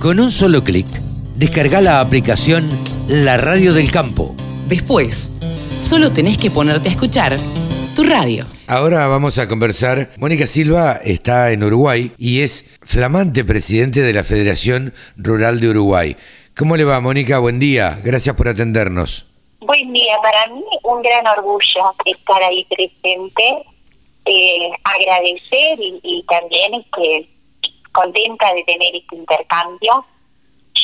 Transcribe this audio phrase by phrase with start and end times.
[0.00, 0.86] Con un solo clic,
[1.36, 2.66] descarga la aplicación
[3.06, 4.34] La Radio del Campo.
[4.66, 5.38] Después,
[5.76, 7.36] solo tenés que ponerte a escuchar
[7.94, 8.46] tu radio.
[8.66, 10.08] Ahora vamos a conversar.
[10.16, 16.16] Mónica Silva está en Uruguay y es flamante presidente de la Federación Rural de Uruguay.
[16.56, 17.38] ¿Cómo le va, Mónica?
[17.38, 18.00] Buen día.
[18.02, 19.26] Gracias por atendernos.
[19.60, 20.14] Buen día.
[20.22, 23.66] Para mí un gran orgullo estar ahí presente,
[24.24, 27.28] eh, agradecer y, también este,
[28.00, 30.04] contenta de tener este intercambio.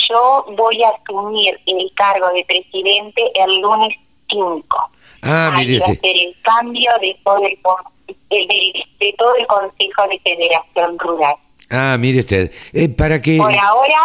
[0.08, 3.94] Yo voy a asumir el cargo de presidente el lunes
[4.30, 4.90] 5.
[5.22, 5.82] Ah, mire.
[5.82, 8.48] hacer el cambio de todo el,
[8.98, 11.36] de, todo el Consejo de Federación Rural.
[11.70, 12.52] Ah, mire usted.
[12.72, 13.36] Eh, para que.
[13.38, 14.00] Por ahora.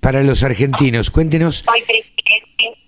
[0.00, 1.64] Para los argentinos, cuéntenos.
[1.66, 2.78] Soy presidente.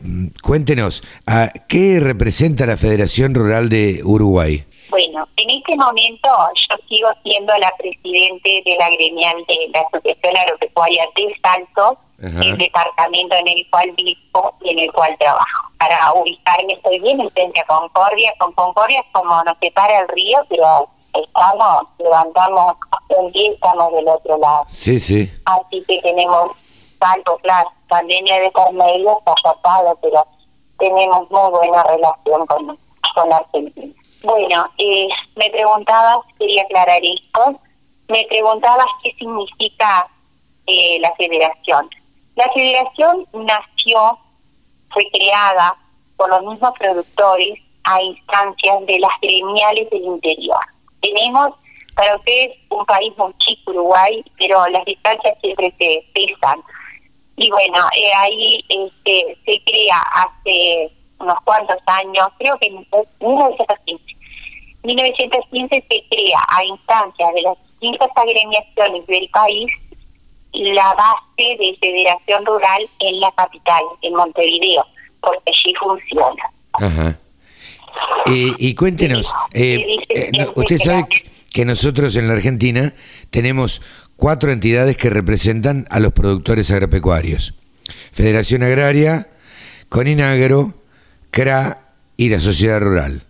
[0.00, 4.64] Mm, cuéntenos, ¿a ¿qué representa la Federación Rural de Uruguay?
[4.88, 6.28] Bueno, en este momento
[6.70, 12.56] yo sigo siendo la presidente de la gremial de la Asociación Agropecuaria de Salto, el
[12.56, 15.68] departamento en el cual vivo y en el cual trabajo.
[15.78, 18.32] Para ubicarme estoy bien en frente a Concordia.
[18.38, 22.74] Con Concordia es como nos separa el río, pero estamos, levantamos
[23.08, 24.64] un día estamos del otro lado.
[24.68, 25.30] Sí, sí.
[25.44, 26.52] Así que tenemos
[26.98, 29.20] salto, claro, pandemia de por medio
[30.00, 30.26] pero
[30.78, 32.78] tenemos muy buena relación con,
[33.14, 33.92] con Argentina.
[34.22, 37.60] Bueno, eh, me preguntabas, quería aclarar esto,
[38.08, 40.08] me preguntabas qué significa
[40.66, 41.88] eh, la federación.
[42.34, 44.18] La federación nació,
[44.92, 45.76] fue creada
[46.16, 50.60] por los mismos productores a instancias de las gremiales del interior.
[51.00, 51.54] Tenemos
[51.94, 56.60] para ustedes un país muy chico, Uruguay, pero las distancias siempre se pesan.
[57.36, 62.86] Y bueno, eh, ahí este, se crea hace unos cuantos años, creo que en
[63.20, 64.05] 1915.
[64.86, 69.72] 1915 se crea a instancias de las distintas agremiaciones del país
[70.52, 74.84] la base de Federación Rural en la capital, en Montevideo,
[75.20, 76.50] porque allí funciona.
[76.72, 77.18] Ajá.
[78.26, 81.06] y cuéntenos, eh, eh, usted sabe
[81.52, 82.92] que nosotros en la Argentina
[83.30, 83.80] tenemos
[84.16, 87.54] cuatro entidades que representan a los productores agropecuarios.
[88.12, 89.28] Federación Agraria,
[89.88, 90.74] Coninagro,
[91.30, 91.82] CRA
[92.16, 93.25] y la Sociedad Rural.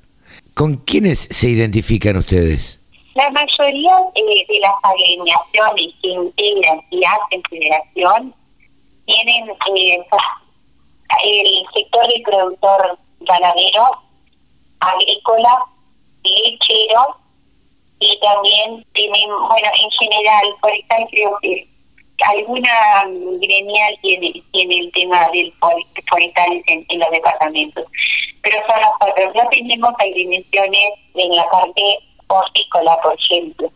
[0.57, 2.81] ¿Con quiénes se identifican ustedes?
[3.15, 8.35] La mayoría eh, de las agremiaciones que integran y hacen federación
[9.05, 9.99] tienen eh,
[11.25, 13.85] el sector del productor ganadero,
[14.81, 15.59] agrícola,
[16.25, 17.19] lechero
[18.01, 21.39] y también tienen, bueno, en general, por ejemplo,
[22.25, 23.05] alguna
[23.41, 27.85] gremial tiene, tiene el tema del forestal en, en los departamentos,
[28.43, 29.35] pero son los otros.
[29.35, 33.71] No tenemos agremiaciones en la parte hortícola, por ejemplo.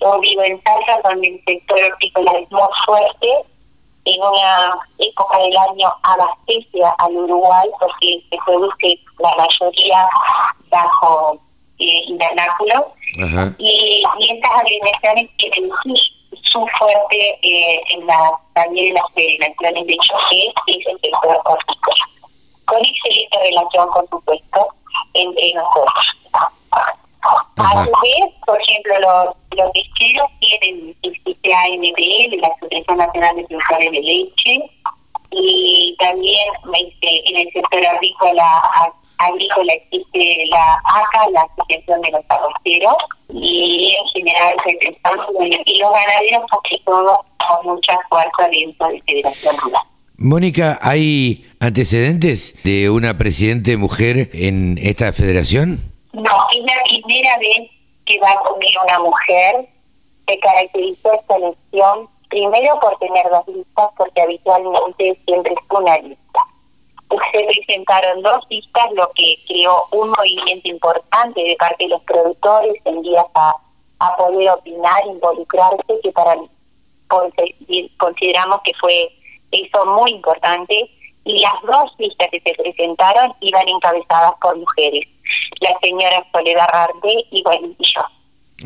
[0.00, 3.28] Yo vivo en Salta, donde el sector hortícola es muy fuerte.
[4.04, 10.08] En una época del año abastece al Uruguay porque se produce la mayoría
[10.70, 11.40] bajo
[11.78, 12.92] eh, invernáculo.
[13.58, 15.70] Y, y estas agremiaciones tienen
[16.52, 21.40] su, fuerte eh, en la, también en las federaciones de choque, que es el sector
[21.44, 22.04] hortícola.
[22.66, 24.68] Con excelente relación, por supuesto,
[25.14, 26.04] entre nosotros.
[27.56, 33.44] A su vez, por ejemplo, los, los lecheros tienen el CPA-NPL, la Asociación Nacional de
[33.44, 34.70] Productores de Leche,
[35.30, 38.62] y también este, en el sector agrícola
[39.26, 42.96] agrícola existe la ACA, la Asociación de los Arroceros,
[43.30, 45.26] y en general representamos,
[45.66, 49.82] y los ganaderos casi todos con mucha fuerza dentro de Federación Rural.
[50.16, 55.80] Mónica, ¿hay antecedentes de una presidente mujer en esta federación?
[56.12, 57.70] No, es la primera vez
[58.06, 59.68] que va conmigo una mujer.
[60.26, 66.40] Se caracterizó esta elección primero por tener dos listas, porque habitualmente siempre es una lista.
[67.52, 72.74] Se presentaron dos listas, lo que creó un movimiento importante de parte de los productores
[72.84, 73.54] en días a,
[74.16, 76.36] poder opinar, involucrarse, que para
[77.98, 79.12] consideramos que fue
[79.50, 80.90] eso muy importante.
[81.24, 85.06] Y las dos listas que se presentaron iban encabezadas por mujeres
[85.60, 88.02] la señora Soledad Rarte y bueno, y yo.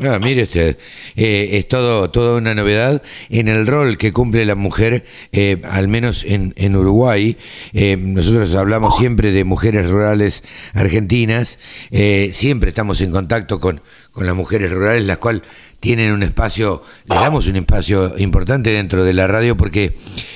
[0.03, 0.77] Ah, mire usted,
[1.15, 5.87] eh, es todo, toda una novedad en el rol que cumple la mujer, eh, al
[5.87, 7.35] menos en, en Uruguay.
[7.73, 11.57] Eh, nosotros hablamos siempre de mujeres rurales argentinas,
[12.31, 15.41] siempre estamos en contacto con, con las mujeres rurales, las cuales
[15.79, 19.95] tienen un espacio, le damos un espacio importante dentro de la radio porque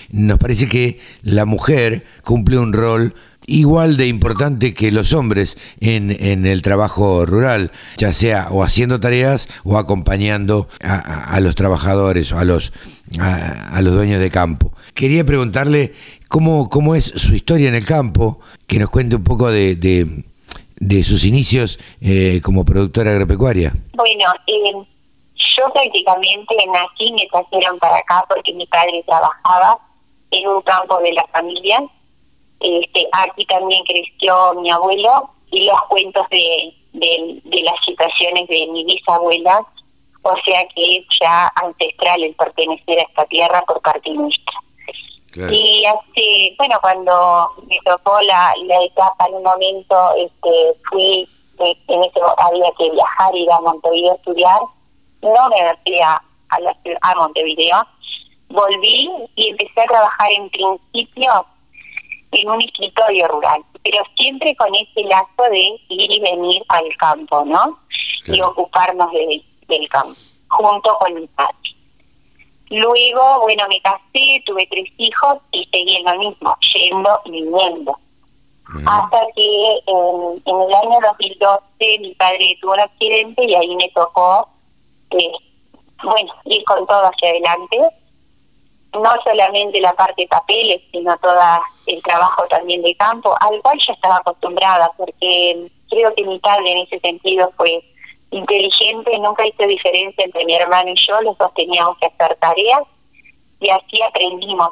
[0.10, 3.14] nos parece que la mujer cumple un rol
[3.52, 9.00] igual de importante que los hombres en, en el trabajo rural, ya sea o haciendo
[9.00, 12.72] tareas o acompañando a, los trabajadores o a los
[13.20, 14.72] a, los dueños de campo.
[14.94, 15.94] Quería preguntarle
[16.30, 21.04] cómo, cómo es su historia en el campo, que nos cuente un poco de, de,
[21.04, 23.74] sus inicios eh, como productora agropecuaria.
[23.94, 24.72] Bueno, eh,
[25.58, 29.78] yo prácticamente nací me trajeron para acá porque mi padre trabajaba
[30.32, 31.84] en un campo de la familia.
[32.62, 38.68] Este, aquí también creció mi abuelo y los cuentos de, de, de las situaciones de
[38.68, 39.66] mi bisabuela.
[40.24, 44.62] O sea que es ya ancestral el pertenecer a esta tierra por parte nuestra.
[45.34, 51.28] Y así, bueno, cuando me tocó la, la etapa en un momento, este, fui,
[51.60, 54.60] eh, en ese había que viajar, ir a Montevideo a estudiar,
[55.22, 56.22] no me fui a,
[57.02, 57.78] a, Montevideo,
[58.50, 61.46] volví y empecé a trabajar en principio
[62.32, 67.44] en un escritorio rural, pero siempre con ese lazo de ir y venir al campo,
[67.46, 67.80] ¿no?
[68.26, 70.16] Y ocuparnos de, del campo,
[70.48, 71.56] junto con mi padre.
[72.70, 77.98] Luego, bueno, me casé, tuve tres hijos y seguí en lo mismo, yendo y viniendo.
[78.86, 84.48] Hasta que en, el año 2012 mi padre tuvo un accidente y ahí me tocó,
[85.10, 85.32] eh,
[86.02, 87.78] bueno, ir con todo hacia adelante.
[88.94, 91.40] No solamente la parte de papeles, sino todo
[91.88, 96.72] el trabajo también de campo, al cual ya estaba acostumbrada, porque creo que mi padre
[96.72, 97.82] en ese sentido fue
[98.32, 102.82] inteligente, nunca hizo diferencia entre mi hermano y yo, los dos teníamos que hacer tareas
[103.60, 104.70] y así aprendimos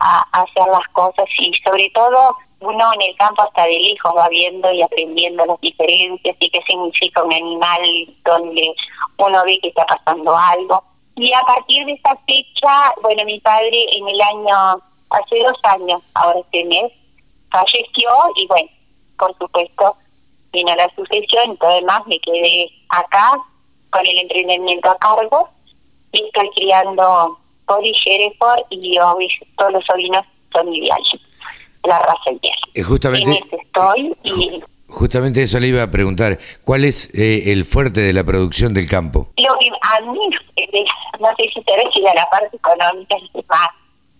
[0.00, 4.28] a, hacer las cosas y sobre todo uno en el campo hasta de lejos va
[4.28, 7.80] viendo y aprendiendo las diferencias y qué significa un animal
[8.24, 8.74] donde
[9.18, 10.82] uno ve que está pasando algo.
[11.16, 16.02] Y a partir de esa fecha, bueno, mi padre en el año, hace dos años,
[16.14, 16.92] ahora este mes,
[17.50, 18.68] falleció y bueno,
[19.18, 19.96] por supuesto,
[20.52, 23.32] vino la sucesión y todo demás me quedé acá
[23.90, 25.48] con el emprendimiento a cargo
[26.12, 28.98] y estoy criando Poli Hereford y
[29.56, 31.20] todos los sobrinos son ideales,
[31.84, 32.58] la raza ideal.
[32.74, 34.62] Eh, justamente, estoy y...
[34.94, 38.88] Justamente eso le iba a preguntar, ¿cuál es eh, el fuerte de la producción del
[38.88, 39.26] campo?
[39.36, 40.30] Lo que a mí,
[41.18, 43.70] no sé si te ves si la parte económica es más,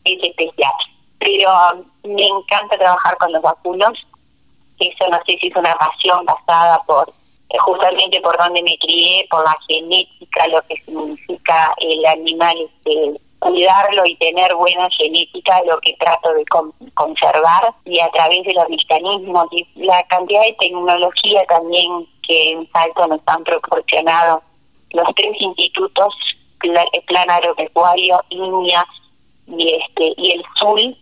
[0.04, 0.72] es especial,
[1.20, 1.48] pero
[2.02, 3.92] um, me encanta trabajar con los vacunos,
[4.80, 9.28] eso no sé si es una pasión basada por eh, justamente por donde me crié,
[9.30, 15.78] por la genética, lo que significa el animal, este, cuidarlo y tener buena genética, lo
[15.80, 16.44] que trato de
[16.94, 22.70] conservar y a través de los mecanismos y la cantidad de tecnología también que en
[22.72, 24.42] Salto nos han proporcionado
[24.90, 26.14] los tres institutos,
[26.62, 28.86] el Plan Agropecuario, INIA
[29.46, 30.96] y este y el SUL,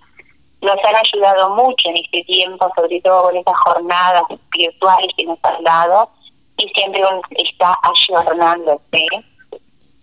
[0.63, 5.39] nos han ayudado mucho en este tiempo, sobre todo con estas jornadas virtuales que nos
[5.45, 6.11] han dado,
[6.57, 7.03] y siempre
[7.37, 9.07] está ayornándose.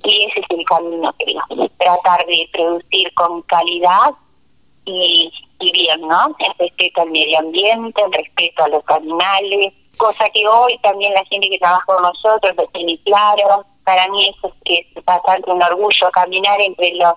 [0.04, 4.12] Y ese es el camino, creo, tratar de producir con calidad
[4.86, 6.36] y, y bien, ¿no?
[6.40, 11.24] En respeto al medio ambiente, en respeto a los animales, cosa que hoy también la
[11.26, 13.66] gente que trabaja con nosotros lo tiene claro.
[13.84, 17.14] Para mí eso es, es bastante un orgullo caminar entre los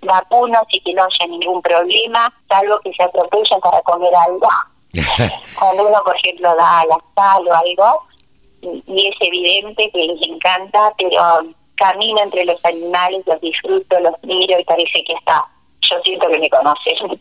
[0.00, 4.48] vacunos y que no haya ningún problema, salvo que se atropellen para comer algo.
[5.58, 8.02] Cuando uno, por ejemplo, da la sal o algo,
[8.62, 11.42] y, es evidente que les encanta, pero
[11.82, 15.44] camino entre los animales, los disfruto, los miro y parece que está.
[15.82, 17.20] Yo siento que me conocen.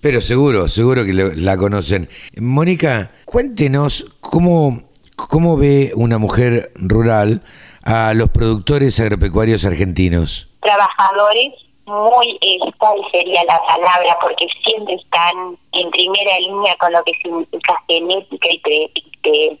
[0.00, 2.08] Pero seguro, seguro que la conocen.
[2.36, 4.82] Mónica, cuéntenos cómo,
[5.16, 7.42] cómo ve una mujer rural
[7.84, 10.48] a los productores agropecuarios argentinos.
[10.60, 11.54] Trabajadores
[11.86, 12.38] muy,
[12.78, 18.48] tal sería la palabra, porque siempre están en primera línea con lo que significa genética
[18.50, 19.58] y,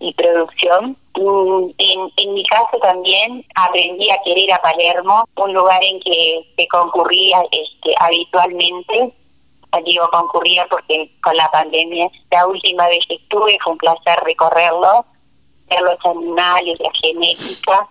[0.00, 0.96] y producción.
[1.14, 6.68] En, en mi caso también aprendí a querer a Palermo, un lugar en que se
[6.68, 9.12] concurría este, habitualmente.
[9.84, 15.06] Digo concurría porque con la pandemia, la última vez que estuve fue un placer recorrerlo,
[15.68, 17.88] ver los animales, la genética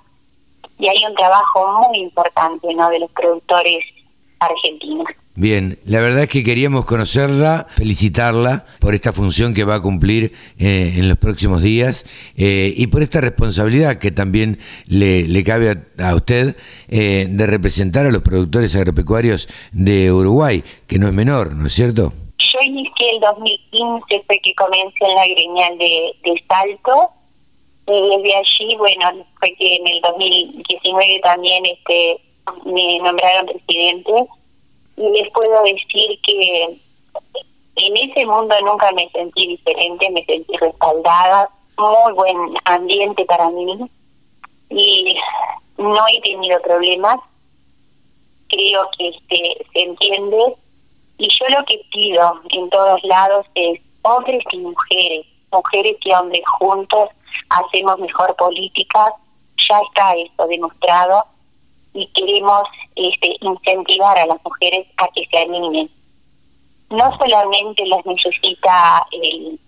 [0.82, 2.90] y hay un trabajo muy importante ¿no?
[2.90, 3.86] de los productores
[4.40, 5.08] argentinos.
[5.36, 10.34] Bien, la verdad es que queríamos conocerla, felicitarla por esta función que va a cumplir
[10.60, 15.78] eh, en los próximos días eh, y por esta responsabilidad que también le, le cabe
[16.00, 16.58] a, usted
[16.90, 21.74] eh, de representar a los productores agropecuarios de Uruguay, que no es menor, ¿no es
[21.74, 22.12] cierto?
[22.38, 27.10] Yo inicié el 2015, fue que comencé en la greñal de, de Salto
[27.88, 32.18] y desde allí, bueno, fue que en el 2019 también este
[32.66, 34.12] me nombraron presidente
[34.98, 36.80] y les puedo decir que
[37.76, 43.90] en ese mundo nunca me sentí diferente, me sentí respaldada, muy buen ambiente para mí
[44.70, 45.16] y
[45.78, 47.18] no he tenido problemas.
[48.50, 50.56] creo que este, se entiende.
[51.18, 56.42] Y yo lo que pido en todos lados es hombres y mujeres, mujeres y hombres
[56.60, 57.10] juntos
[57.50, 59.14] hacemos mejor política,
[59.70, 61.24] ya está eso demostrado
[61.94, 62.64] y queremos
[62.96, 65.90] este, incentivar a las mujeres a que se animen.
[66.90, 69.60] No solamente las necesita el,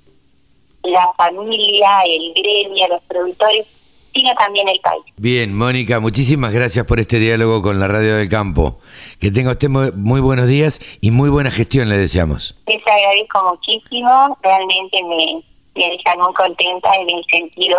[0.83, 3.65] la familia, el gremio, los productores,
[4.13, 5.03] sino también el país.
[5.17, 8.79] Bien, Mónica, muchísimas gracias por este diálogo con la Radio del Campo.
[9.19, 12.55] Que tenga usted muy, buenos días y muy buena gestión, le deseamos.
[12.67, 15.41] Les agradezco muchísimo, realmente me,
[15.75, 17.77] me dejan muy contenta en el sentido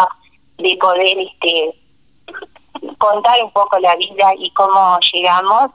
[0.59, 1.75] de poder este
[2.99, 5.71] contar un poco la vida y cómo llegamos.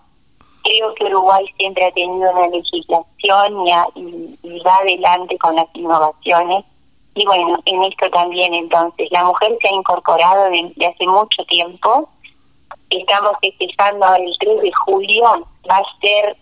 [0.64, 6.66] Creo que Uruguay siempre ha tenido una legislación y, y va adelante con las innovaciones
[7.20, 12.08] y bueno, en esto también entonces, la mujer se ha incorporado desde hace mucho tiempo.
[12.90, 15.24] Estamos festejando el 3 de julio,
[15.70, 16.38] va a ser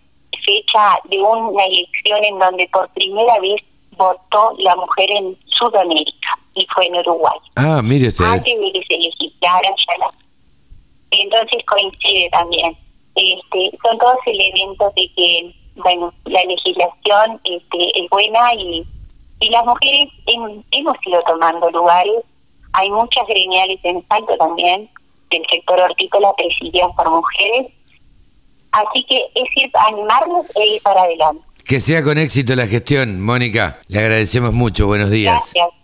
[0.45, 3.59] fecha de una elección en donde por primera vez
[3.97, 7.39] votó la mujer en Sudamérica y fue en Uruguay.
[7.55, 8.25] Ah, mire usted.
[8.25, 10.11] Antes de que se legislara ya la...
[11.21, 12.77] Entonces coincide también.
[13.15, 18.85] Este, son todos elementos de que, bueno, la legislación este, es buena y
[19.39, 20.07] y las mujeres
[20.71, 22.23] hemos ido tomando lugares.
[22.73, 24.89] Hay muchas gremiales en Salto también,
[25.29, 27.71] del sector hortícola presididas por mujeres.
[28.71, 31.43] Así que es ir, animarnos e ir para adelante.
[31.65, 33.79] Que sea con éxito la gestión, Mónica.
[33.87, 34.87] Le agradecemos mucho.
[34.87, 35.35] Buenos días.
[35.35, 35.76] Gracias.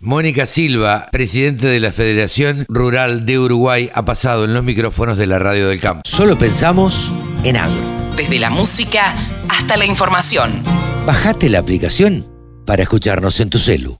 [0.00, 5.26] Mónica Silva, presidente de la Federación Rural de Uruguay, ha pasado en los micrófonos de
[5.26, 6.02] la Radio del Campo.
[6.04, 7.12] Solo pensamos
[7.44, 7.80] en agro.
[8.16, 9.14] Desde la música
[9.48, 10.62] hasta la información.
[11.04, 12.26] Bajate la aplicación
[12.64, 13.94] para escucharnos en tu celu.